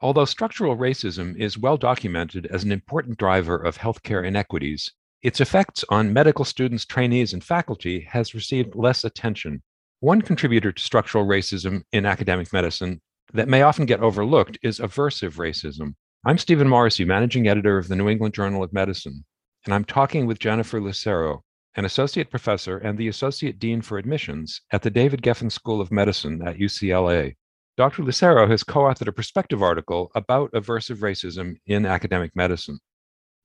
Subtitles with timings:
[0.00, 5.84] Although structural racism is well documented as an important driver of healthcare inequities, its effects
[5.88, 9.60] on medical students, trainees, and faculty has received less attention.
[9.98, 13.00] One contributor to structural racism in academic medicine
[13.32, 15.94] that may often get overlooked is aversive racism.
[16.24, 19.24] I'm Stephen Morrissey, managing editor of the New England Journal of Medicine,
[19.64, 21.42] and I'm talking with Jennifer Lucero,
[21.74, 25.90] an associate professor and the associate dean for admissions at the David Geffen School of
[25.90, 27.34] Medicine at UCLA.
[27.78, 28.02] Dr.
[28.02, 32.80] Lucero has co authored a perspective article about aversive racism in academic medicine.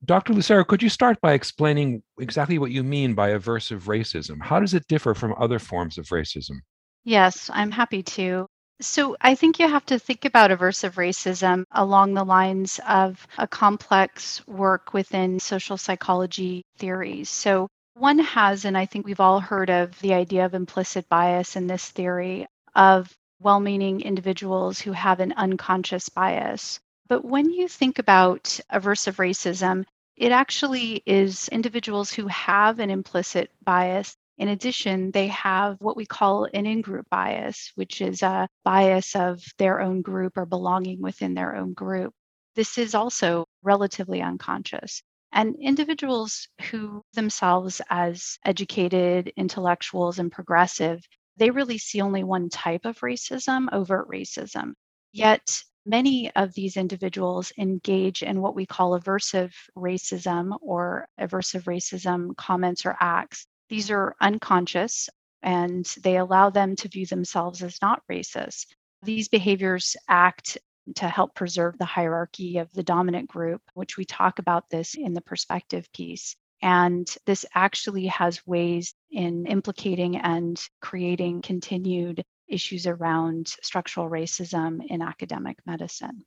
[0.04, 0.32] Dr.
[0.32, 4.42] Lucero, could you start by explaining exactly what you mean by aversive racism?
[4.42, 6.56] How does it differ from other forms of racism?
[7.04, 8.48] Yes, I'm happy to.
[8.80, 13.46] So, I think you have to think about aversive racism along the lines of a
[13.46, 17.30] complex work within social psychology theories.
[17.30, 21.54] So, one has, and I think we've all heard of the idea of implicit bias
[21.54, 26.80] in this theory of well meaning individuals who have an unconscious bias.
[27.08, 29.84] But when you think about aversive racism,
[30.16, 34.16] it actually is individuals who have an implicit bias.
[34.38, 39.14] In addition, they have what we call an in group bias, which is a bias
[39.14, 42.14] of their own group or belonging within their own group.
[42.56, 45.02] This is also relatively unconscious.
[45.32, 51.04] And individuals who themselves as educated intellectuals and progressive
[51.36, 54.74] they really see only one type of racism, overt racism.
[55.12, 62.36] Yet many of these individuals engage in what we call aversive racism or aversive racism
[62.36, 63.46] comments or acts.
[63.68, 65.08] These are unconscious
[65.42, 68.66] and they allow them to view themselves as not racist.
[69.02, 70.56] These behaviors act
[70.96, 75.12] to help preserve the hierarchy of the dominant group, which we talk about this in
[75.14, 76.36] the perspective piece.
[76.64, 85.02] And this actually has ways in implicating and creating continued issues around structural racism in
[85.02, 86.24] academic medicine.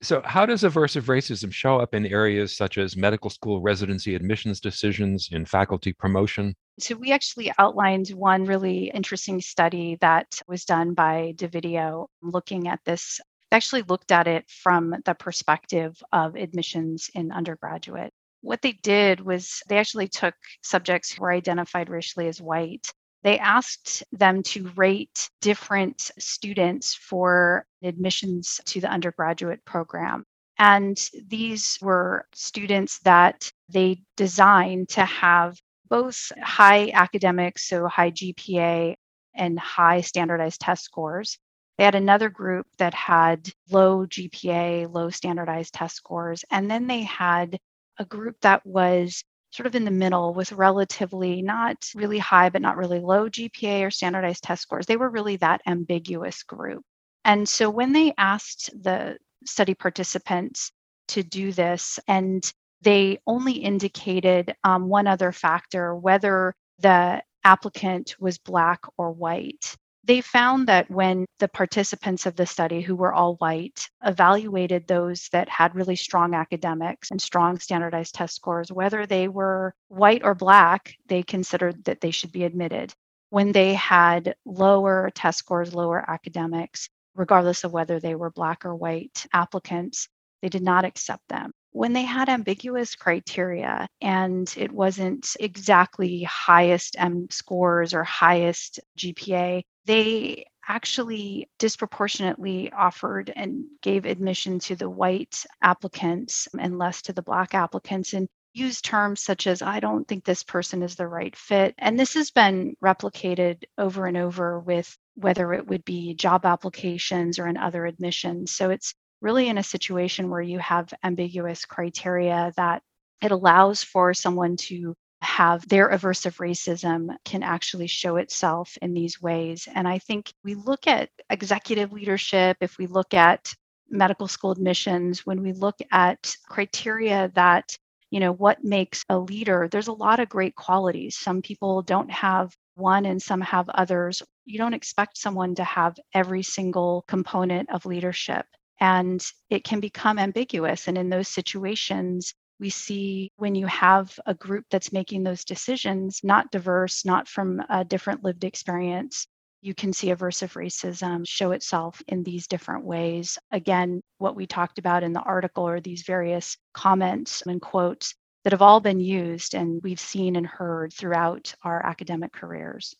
[0.00, 4.60] So, how does aversive racism show up in areas such as medical school residency admissions
[4.60, 6.54] decisions, in faculty promotion?
[6.78, 12.80] So, we actually outlined one really interesting study that was done by Dovidio looking at
[12.86, 13.20] this.
[13.52, 19.62] Actually, looked at it from the perspective of admissions in undergraduate what they did was
[19.68, 22.86] they actually took subjects who were identified racially as white.
[23.22, 30.24] They asked them to rate different students for admissions to the undergraduate program.
[30.58, 35.58] And these were students that they designed to have
[35.88, 38.94] both high academics, so high GPA,
[39.34, 41.38] and high standardized test scores.
[41.78, 46.44] They had another group that had low GPA, low standardized test scores.
[46.50, 47.58] And then they had
[48.00, 52.62] a group that was sort of in the middle with relatively not really high, but
[52.62, 54.86] not really low GPA or standardized test scores.
[54.86, 56.82] They were really that ambiguous group.
[57.24, 60.72] And so when they asked the study participants
[61.08, 62.50] to do this, and
[62.82, 69.76] they only indicated um, one other factor, whether the applicant was Black or white.
[70.10, 75.28] They found that when the participants of the study, who were all white, evaluated those
[75.28, 80.34] that had really strong academics and strong standardized test scores, whether they were white or
[80.34, 82.92] black, they considered that they should be admitted.
[83.28, 88.74] When they had lower test scores, lower academics, regardless of whether they were black or
[88.74, 90.08] white applicants,
[90.42, 96.96] they did not accept them when they had ambiguous criteria and it wasn't exactly highest
[96.98, 105.44] M scores or highest GPA, they actually disproportionately offered and gave admission to the white
[105.62, 110.24] applicants and less to the black applicants and used terms such as i don't think
[110.24, 111.74] this person is the right fit.
[111.78, 117.38] And this has been replicated over and over with whether it would be job applications
[117.38, 118.52] or in other admissions.
[118.54, 122.82] So it's really in a situation where you have ambiguous criteria that
[123.22, 129.20] it allows for someone to have their aversive racism can actually show itself in these
[129.20, 129.68] ways.
[129.74, 133.52] And I think we look at executive leadership, if we look at
[133.90, 137.76] medical school admissions, when we look at criteria that,
[138.10, 141.18] you know, what makes a leader, there's a lot of great qualities.
[141.18, 144.22] Some people don't have one and some have others.
[144.46, 148.46] You don't expect someone to have every single component of leadership.
[148.80, 150.88] And it can become ambiguous.
[150.88, 156.20] And in those situations, we see when you have a group that's making those decisions,
[156.22, 159.26] not diverse, not from a different lived experience,
[159.62, 163.38] you can see aversive racism show itself in these different ways.
[163.50, 168.14] Again, what we talked about in the article are these various comments and quotes
[168.44, 172.94] that have all been used and we've seen and heard throughout our academic careers.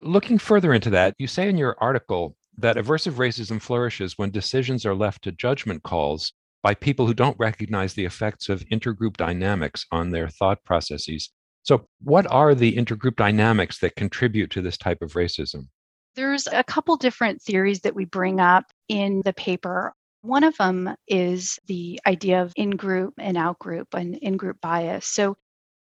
[0.00, 4.86] Looking further into that, you say in your article that aversive racism flourishes when decisions
[4.86, 6.32] are left to judgment calls
[6.66, 11.30] by people who don't recognize the effects of intergroup dynamics on their thought processes.
[11.62, 15.68] So, what are the intergroup dynamics that contribute to this type of racism?
[16.16, 19.94] There's a couple different theories that we bring up in the paper.
[20.22, 24.60] One of them is the idea of in group and out group and in group
[24.60, 25.06] bias.
[25.06, 25.36] So,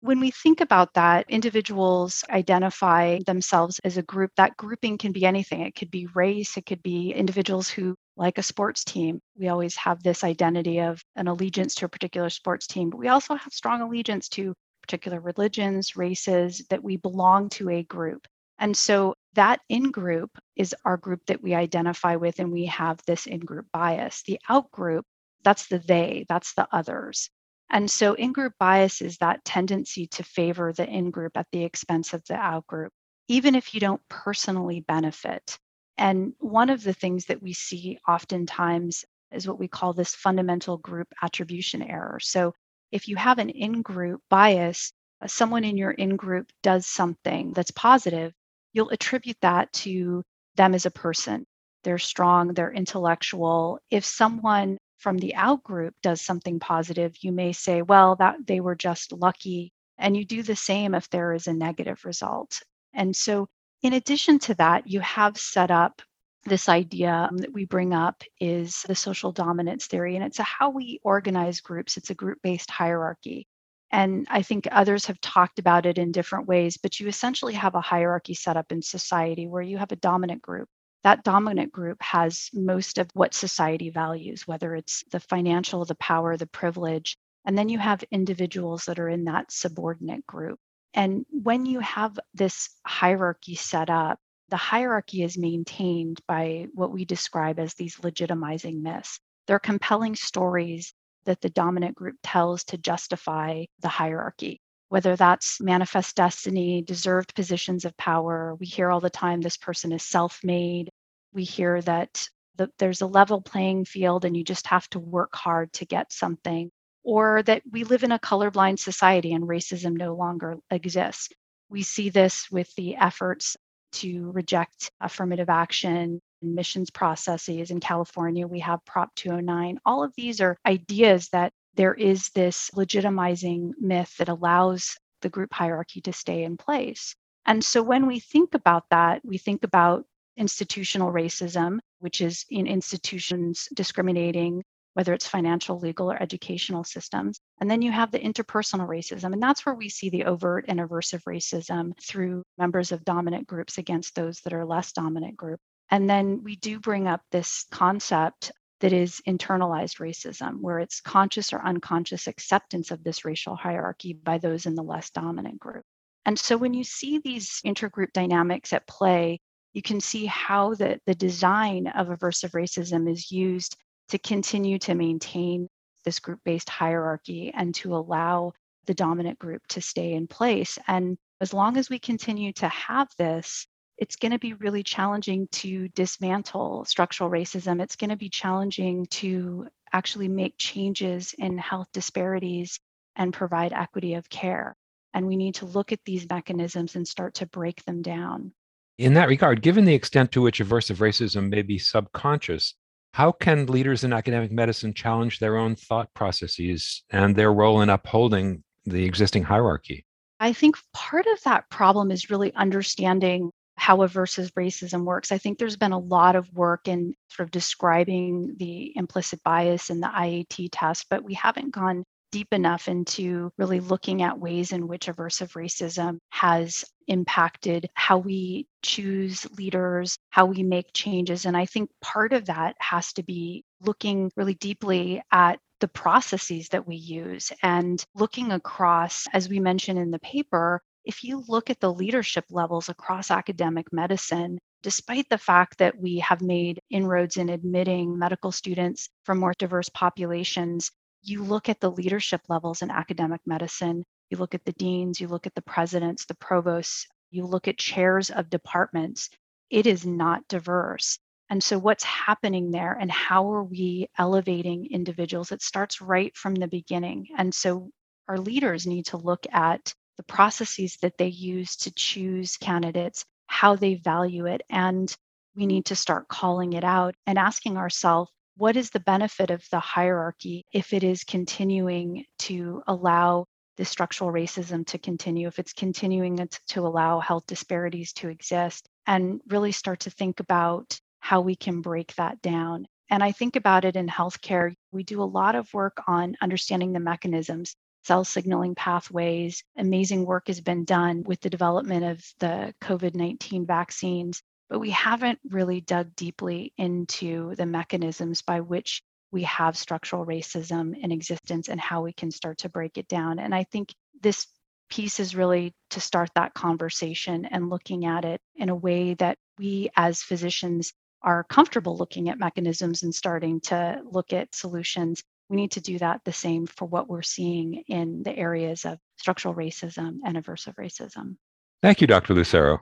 [0.00, 4.30] when we think about that, individuals identify themselves as a group.
[4.36, 5.62] That grouping can be anything.
[5.62, 9.20] It could be race, it could be individuals who like a sports team.
[9.38, 13.08] We always have this identity of an allegiance to a particular sports team, but we
[13.08, 18.26] also have strong allegiance to particular religions, races, that we belong to a group.
[18.58, 22.98] And so that in group is our group that we identify with, and we have
[23.06, 24.22] this in group bias.
[24.22, 25.04] The out group,
[25.44, 27.28] that's the they, that's the others.
[27.68, 31.64] And so in group bias is that tendency to favor the in group at the
[31.64, 32.92] expense of the out group,
[33.28, 35.58] even if you don't personally benefit.
[35.98, 40.78] And one of the things that we see oftentimes is what we call this fundamental
[40.78, 42.18] group attribution error.
[42.20, 42.54] So
[42.92, 47.52] if you have an in group bias, uh, someone in your in group does something
[47.52, 48.32] that's positive,
[48.72, 50.22] you'll attribute that to
[50.56, 51.44] them as a person.
[51.82, 53.78] They're strong, they're intellectual.
[53.90, 58.60] If someone from the out group does something positive, you may say, well, that they
[58.60, 59.72] were just lucky.
[59.98, 62.60] And you do the same if there is a negative result.
[62.92, 63.48] And so,
[63.82, 66.02] in addition to that, you have set up
[66.44, 70.44] this idea um, that we bring up is the social dominance theory, and it's a
[70.44, 71.96] how we organize groups.
[71.96, 73.46] It's a group based hierarchy.
[73.92, 77.74] And I think others have talked about it in different ways, but you essentially have
[77.74, 80.68] a hierarchy set up in society where you have a dominant group.
[81.04, 86.36] That dominant group has most of what society values, whether it's the financial, the power,
[86.36, 87.16] the privilege.
[87.44, 90.58] And then you have individuals that are in that subordinate group.
[90.96, 97.04] And when you have this hierarchy set up, the hierarchy is maintained by what we
[97.04, 99.20] describe as these legitimizing myths.
[99.46, 100.94] They're compelling stories
[101.26, 107.84] that the dominant group tells to justify the hierarchy, whether that's manifest destiny, deserved positions
[107.84, 108.56] of power.
[108.58, 110.90] We hear all the time this person is self made.
[111.34, 115.34] We hear that the, there's a level playing field and you just have to work
[115.36, 116.70] hard to get something,
[117.06, 121.28] or that we live in a colorblind society and racism no longer exists.
[121.70, 123.56] We see this with the efforts
[123.92, 127.70] to reject affirmative action admissions processes.
[127.70, 129.78] In California, we have Prop 209.
[129.86, 135.52] All of these are ideas that there is this legitimizing myth that allows the group
[135.52, 137.14] hierarchy to stay in place.
[137.46, 140.04] And so when we think about that, we think about
[140.36, 144.64] institutional racism, which is in institutions discriminating,
[144.96, 147.38] whether it's financial, legal, or educational systems.
[147.60, 149.34] And then you have the interpersonal racism.
[149.34, 153.76] And that's where we see the overt and aversive racism through members of dominant groups
[153.76, 155.60] against those that are less dominant group.
[155.90, 161.52] And then we do bring up this concept that is internalized racism, where it's conscious
[161.52, 165.84] or unconscious acceptance of this racial hierarchy by those in the less dominant group.
[166.24, 169.40] And so when you see these intergroup dynamics at play,
[169.74, 173.76] you can see how the, the design of aversive racism is used
[174.08, 175.68] to continue to maintain
[176.04, 178.52] this group based hierarchy and to allow
[178.86, 180.78] the dominant group to stay in place.
[180.86, 183.66] And as long as we continue to have this,
[183.98, 187.82] it's going to be really challenging to dismantle structural racism.
[187.82, 192.78] It's going to be challenging to actually make changes in health disparities
[193.16, 194.76] and provide equity of care.
[195.14, 198.52] And we need to look at these mechanisms and start to break them down.
[198.98, 202.74] In that regard, given the extent to which aversive racism may be subconscious,
[203.16, 207.88] how can leaders in academic medicine challenge their own thought processes and their role in
[207.88, 210.04] upholding the existing hierarchy?
[210.38, 215.32] I think part of that problem is really understanding how aversive racism works.
[215.32, 219.88] I think there's been a lot of work in sort of describing the implicit bias
[219.88, 224.72] in the IAT test, but we haven't gone deep enough into really looking at ways
[224.72, 231.44] in which aversive racism has impacted how we choose leaders, how we make changes.
[231.44, 236.68] And I think part of that has to be looking really deeply at the processes
[236.70, 241.70] that we use and looking across, as we mentioned in the paper, if you look
[241.70, 247.36] at the leadership levels across academic medicine, despite the fact that we have made inroads
[247.36, 250.90] in admitting medical students from more diverse populations,
[251.22, 255.28] you look at the leadership levels in academic medicine, you look at the deans, you
[255.28, 259.30] look at the presidents, the provosts, you look at chairs of departments,
[259.70, 261.18] it is not diverse.
[261.48, 265.52] And so, what's happening there, and how are we elevating individuals?
[265.52, 267.28] It starts right from the beginning.
[267.36, 267.90] And so,
[268.28, 273.76] our leaders need to look at the processes that they use to choose candidates, how
[273.76, 275.14] they value it, and
[275.54, 279.64] we need to start calling it out and asking ourselves what is the benefit of
[279.70, 285.72] the hierarchy if it is continuing to allow the structural racism to continue, if it's
[285.72, 291.56] continuing to allow health disparities to exist, and really start to think about how we
[291.56, 292.86] can break that down.
[293.10, 294.74] And I think about it in healthcare.
[294.92, 299.62] We do a lot of work on understanding the mechanisms, cell signaling pathways.
[299.76, 304.90] Amazing work has been done with the development of the COVID 19 vaccines, but we
[304.90, 309.02] haven't really dug deeply into the mechanisms by which
[309.32, 313.38] we have structural racism in existence and how we can start to break it down.
[313.38, 314.46] And I think this
[314.88, 319.36] piece is really to start that conversation and looking at it in a way that
[319.58, 320.92] we as physicians
[321.22, 325.22] are comfortable looking at mechanisms and starting to look at solutions.
[325.48, 328.98] We need to do that the same for what we're seeing in the areas of
[329.16, 331.36] structural racism and aversive racism.
[331.82, 332.34] Thank you, Dr.
[332.34, 332.80] Lucero.